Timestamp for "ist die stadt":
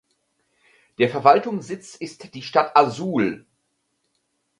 1.93-2.75